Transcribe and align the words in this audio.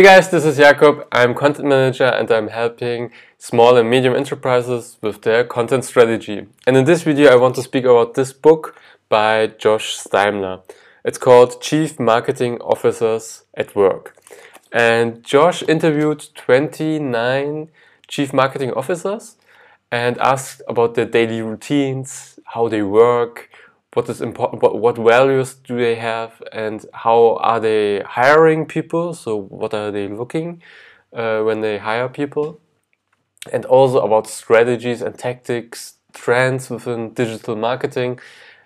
Hey 0.00 0.06
guys, 0.06 0.30
this 0.30 0.46
is 0.46 0.56
Jakob. 0.56 1.06
I'm 1.12 1.34
content 1.34 1.68
manager 1.68 2.06
and 2.06 2.30
I'm 2.30 2.48
helping 2.48 3.12
small 3.36 3.76
and 3.76 3.90
medium 3.90 4.16
enterprises 4.16 4.96
with 5.02 5.20
their 5.20 5.44
content 5.44 5.84
strategy. 5.84 6.46
And 6.66 6.74
in 6.74 6.86
this 6.86 7.02
video, 7.02 7.30
I 7.30 7.36
want 7.36 7.54
to 7.56 7.62
speak 7.62 7.84
about 7.84 8.14
this 8.14 8.32
book 8.32 8.80
by 9.10 9.48
Josh 9.48 9.98
Steimle. 9.98 10.62
It's 11.04 11.18
called 11.18 11.60
Chief 11.60 12.00
Marketing 12.00 12.56
Officers 12.62 13.44
at 13.54 13.76
Work. 13.76 14.16
And 14.72 15.22
Josh 15.22 15.62
interviewed 15.68 16.28
29 16.34 17.68
chief 18.08 18.32
marketing 18.32 18.72
officers 18.72 19.36
and 19.92 20.16
asked 20.16 20.62
about 20.66 20.94
their 20.94 21.04
daily 21.04 21.42
routines, 21.42 22.40
how 22.46 22.68
they 22.68 22.80
work, 22.80 23.50
what 23.94 24.08
is 24.08 24.20
important 24.20 24.62
what, 24.62 24.78
what 24.78 24.96
values 24.96 25.54
do 25.54 25.76
they 25.76 25.96
have 25.96 26.42
and 26.52 26.86
how 26.92 27.36
are 27.36 27.60
they 27.60 28.00
hiring 28.00 28.66
people? 28.66 29.14
So 29.14 29.36
what 29.36 29.74
are 29.74 29.90
they 29.90 30.08
looking 30.08 30.62
uh, 31.12 31.42
when 31.42 31.60
they 31.60 31.78
hire 31.78 32.08
people? 32.08 32.60
And 33.52 33.64
also 33.64 34.00
about 34.00 34.26
strategies 34.26 35.02
and 35.02 35.18
tactics 35.18 35.94
trends 36.12 36.70
within 36.70 37.14
digital 37.14 37.56
marketing. 37.56 38.20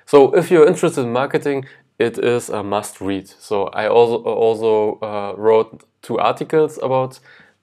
So 0.07 0.35
if 0.35 0.51
you're 0.51 0.67
interested 0.67 1.03
in 1.03 1.13
marketing 1.13 1.67
it 1.99 2.19
is 2.19 2.49
a 2.49 2.63
must 2.63 3.01
read. 3.01 3.29
So 3.29 3.69
i 3.69 3.87
also 3.87 4.17
also 4.25 4.99
uh, 5.01 5.35
wrote 5.37 5.85
two 6.03 6.19
articles 6.19 6.79
about 6.83 7.21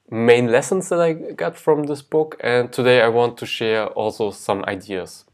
main 0.09 0.51
lessons 0.51 0.89
that 0.89 0.99
i 0.99 1.13
got 1.13 1.55
from 1.55 1.83
this 1.83 2.01
book 2.01 2.35
and 2.41 2.71
today 2.71 3.01
i 3.01 3.07
want 3.07 3.37
to 3.37 3.45
share 3.45 3.87
also 3.87 4.31
some 4.31 4.63
ideas. 4.67 5.25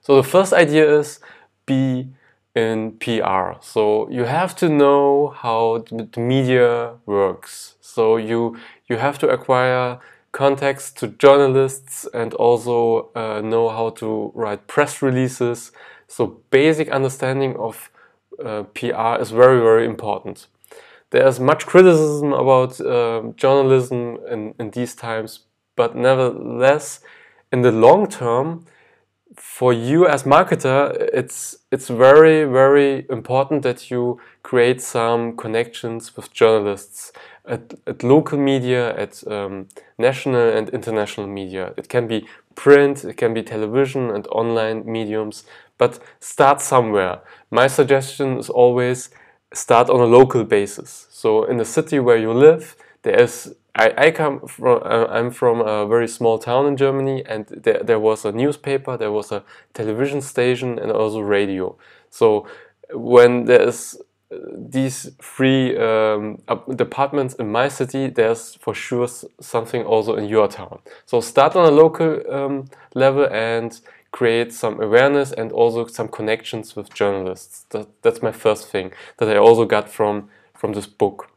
So 0.00 0.16
the 0.16 0.22
first 0.22 0.52
idea 0.52 0.98
is 0.98 1.20
be 1.66 2.08
in 2.54 2.92
PR. 2.98 3.60
So 3.60 4.08
you 4.10 4.24
have 4.24 4.56
to 4.56 4.68
know 4.68 5.28
how 5.28 5.84
the 5.90 6.20
media 6.20 6.94
works. 7.04 7.74
So 7.80 8.16
you 8.16 8.56
you 8.88 8.96
have 8.96 9.18
to 9.18 9.28
acquire 9.28 9.98
contacts 10.32 10.92
to 10.92 11.08
journalists 11.08 12.06
and 12.14 12.34
also 12.34 13.10
uh, 13.14 13.40
know 13.40 13.68
how 13.68 13.90
to 13.90 14.32
write 14.34 14.66
press 14.66 15.02
releases. 15.02 15.72
So 16.08 16.40
basic 16.50 16.88
understanding 16.88 17.56
of 17.56 17.90
uh, 18.44 18.62
PR 18.74 19.20
is 19.20 19.30
very 19.30 19.60
very 19.60 19.84
important. 19.84 20.46
There's 21.10 21.38
much 21.38 21.66
criticism 21.66 22.32
about 22.32 22.80
uh, 22.80 23.22
journalism 23.36 24.18
in, 24.28 24.54
in 24.58 24.70
these 24.70 24.94
times, 24.94 25.40
but 25.76 25.94
nevertheless, 25.94 27.00
in 27.52 27.62
the 27.62 27.70
long 27.70 28.08
term, 28.08 28.66
for 29.36 29.72
you 29.72 30.06
as 30.06 30.24
marketer, 30.24 31.08
it's 31.12 31.56
it's 31.70 31.88
very 31.88 32.44
very 32.44 33.06
important 33.10 33.62
that 33.62 33.90
you 33.90 34.20
create 34.42 34.80
some 34.80 35.36
connections 35.36 36.16
with 36.16 36.32
journalists 36.32 37.12
at, 37.46 37.74
at 37.86 38.02
local 38.02 38.38
media, 38.38 38.96
at 38.96 39.26
um, 39.26 39.68
national 39.98 40.56
and 40.56 40.68
international 40.70 41.26
media. 41.26 41.72
It 41.76 41.88
can 41.88 42.06
be 42.06 42.26
print, 42.54 43.04
it 43.04 43.16
can 43.16 43.34
be 43.34 43.42
television 43.42 44.10
and 44.10 44.26
online 44.28 44.84
mediums, 44.84 45.44
but 45.78 45.98
start 46.20 46.60
somewhere. 46.60 47.20
My 47.50 47.66
suggestion 47.66 48.38
is 48.38 48.50
always 48.50 49.10
start 49.52 49.88
on 49.88 50.00
a 50.00 50.06
local 50.06 50.44
basis. 50.44 51.06
So 51.10 51.44
in 51.44 51.56
the 51.56 51.64
city 51.64 51.98
where 51.98 52.16
you 52.16 52.32
live, 52.32 52.76
there 53.02 53.20
is 53.20 53.54
I, 53.76 54.06
I 54.06 54.10
come 54.10 54.40
from 54.48 54.82
uh, 54.84 55.06
I'm 55.10 55.30
from 55.30 55.60
a 55.60 55.86
very 55.86 56.08
small 56.08 56.38
town 56.38 56.66
in 56.66 56.76
Germany, 56.76 57.22
and 57.26 57.46
there, 57.46 57.82
there 57.82 58.00
was 58.00 58.24
a 58.24 58.32
newspaper, 58.32 58.96
there 58.96 59.12
was 59.12 59.30
a 59.30 59.44
television 59.74 60.22
station, 60.22 60.78
and 60.78 60.90
also 60.90 61.20
radio. 61.20 61.76
So 62.08 62.48
when 62.92 63.44
there's 63.44 63.96
uh, 64.32 64.36
these 64.56 65.10
three 65.20 65.76
um, 65.76 66.38
departments 66.74 67.34
in 67.34 67.52
my 67.52 67.68
city, 67.68 68.08
there's 68.08 68.54
for 68.54 68.72
sure 68.74 69.08
something 69.40 69.84
also 69.84 70.16
in 70.16 70.24
your 70.24 70.48
town. 70.48 70.78
So 71.04 71.20
start 71.20 71.54
on 71.54 71.66
a 71.66 71.70
local 71.70 72.22
um, 72.32 72.64
level 72.94 73.28
and 73.30 73.78
create 74.10 74.54
some 74.54 74.80
awareness 74.80 75.32
and 75.32 75.52
also 75.52 75.86
some 75.86 76.08
connections 76.08 76.74
with 76.74 76.94
journalists. 76.94 77.66
That, 77.70 77.88
that's 78.00 78.22
my 78.22 78.32
first 78.32 78.68
thing 78.68 78.92
that 79.18 79.28
I 79.28 79.36
also 79.36 79.66
got 79.66 79.90
from 79.90 80.30
from 80.54 80.72
this 80.72 80.86
book. 80.86 81.35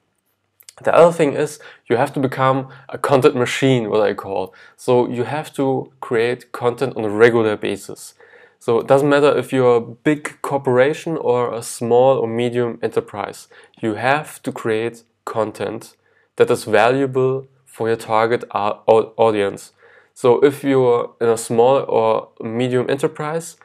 The 0.84 0.96
other 0.96 1.12
thing 1.12 1.34
is 1.34 1.60
you 1.90 1.98
have 1.98 2.14
to 2.14 2.20
become 2.20 2.70
a 2.88 2.98
content 2.98 3.36
machine, 3.36 3.90
what 3.90 4.02
I 4.02 4.14
call. 4.14 4.54
So 4.78 5.10
you 5.10 5.24
have 5.24 5.54
to 5.54 5.92
create 6.00 6.52
content 6.52 6.96
on 6.96 7.04
a 7.04 7.10
regular 7.10 7.58
basis. 7.58 8.14
So 8.60 8.80
it 8.80 8.88
doesn't 8.88 9.10
matter 9.10 9.38
if 9.38 9.54
you're 9.54 9.78
a 9.78 9.82
big 9.82 10.42
corporation 10.42 11.18
or 11.18 11.54
a 11.54 11.64
small 11.64 12.18
or 12.18 12.28
medium 12.28 12.80
enterprise. 12.82 13.48
You 13.82 13.96
have 13.96 14.42
to 14.44 14.52
create 14.52 15.04
content 15.26 15.96
that 16.36 16.52
is 16.52 16.64
valuable 16.66 17.48
for 17.66 17.88
your 17.88 17.98
target 17.98 18.44
audience. 18.54 19.72
So 20.14 20.40
if 20.44 20.64
you're 20.64 21.16
in 21.22 21.30
a 21.30 21.38
small 21.38 21.86
or 21.88 22.30
medium 22.42 22.90
enterprise, 22.90 23.56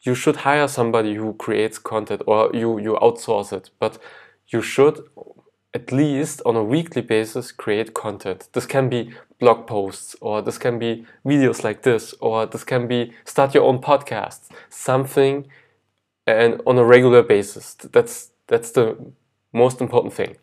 you 0.00 0.14
should 0.14 0.36
hire 0.36 0.68
somebody 0.68 1.14
who 1.14 1.34
creates 1.34 1.78
content 1.78 2.22
or 2.26 2.50
you, 2.54 2.78
you 2.78 2.96
outsource 3.02 3.52
it. 3.52 3.70
But 3.78 3.98
you 4.48 4.62
should 4.62 5.00
at 5.74 5.92
least 5.92 6.40
on 6.46 6.56
a 6.56 6.64
weekly 6.64 7.02
basis 7.02 7.52
create 7.52 7.94
content. 7.94 8.48
This 8.52 8.66
can 8.66 8.88
be 8.88 9.12
blog 9.38 9.66
posts 9.66 10.16
or 10.20 10.42
this 10.42 10.58
can 10.58 10.78
be 10.78 11.06
videos 11.24 11.62
like 11.62 11.82
this 11.82 12.14
or 12.20 12.46
this 12.46 12.64
can 12.64 12.88
be 12.88 13.12
start 13.24 13.54
your 13.54 13.64
own 13.64 13.80
podcast, 13.80 14.48
something 14.68 15.46
and 16.26 16.60
on 16.66 16.78
a 16.78 16.84
regular 16.84 17.22
basis. 17.22 17.74
That's 17.74 18.30
that's 18.46 18.70
the 18.70 18.96
most 19.52 19.80
important 19.80 20.14
thing. 20.14 20.36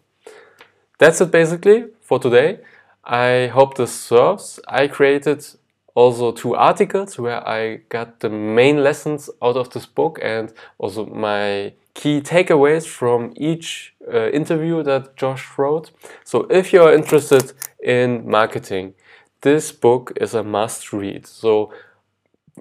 That's 1.00 1.22
it 1.22 1.32
basically 1.32 1.86
for 2.02 2.20
today. 2.20 2.60
I 3.04 3.48
hope 3.48 3.76
this 3.76 3.94
serves. 3.94 4.60
I 4.68 4.88
created 4.88 5.46
also 5.96 6.32
two 6.32 6.56
articles 6.56 7.18
where 7.18 7.46
I 7.48 7.78
got 7.90 8.20
the 8.20 8.30
main 8.30 8.84
lessons 8.84 9.30
out 9.42 9.56
of 9.56 9.70
this 9.72 9.86
book 9.86 10.20
and 10.22 10.54
also 10.78 11.06
my 11.06 11.74
key 11.94 12.22
takeaways 12.22 12.86
from 12.86 13.34
each 13.38 13.96
uh, 14.14 14.30
interview 14.30 14.84
that 14.84 15.16
Josh 15.16 15.58
wrote. 15.58 15.92
So 16.24 16.42
if 16.50 16.74
you're 16.74 16.94
interested 16.94 17.54
in 17.82 18.30
marketing, 18.30 18.94
this 19.42 19.72
book 19.72 20.12
is 20.20 20.34
a 20.34 20.44
must 20.44 20.92
read. 20.92 21.26
So 21.26 21.74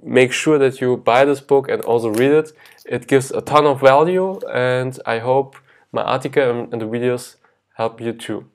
make 0.02 0.32
sure 0.32 0.58
that 0.58 0.80
you 0.80 0.96
buy 0.96 1.24
this 1.24 1.40
book 1.40 1.68
and 1.68 1.82
also 1.82 2.10
read 2.10 2.30
it. 2.30 2.52
It 2.86 3.08
gives 3.08 3.32
a 3.32 3.40
ton 3.40 3.66
of 3.66 3.80
value 3.80 4.38
and 4.52 4.98
I 5.04 5.18
hope 5.18 5.56
my 5.92 6.02
article 6.02 6.68
and 6.70 6.80
the 6.80 6.86
videos 6.86 7.36
help 7.74 8.00
you 8.00 8.12
too. 8.12 8.46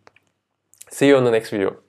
See 0.89 1.07
you 1.09 1.17
on 1.17 1.25
the 1.25 1.31
next 1.31 1.49
video. 1.49 1.88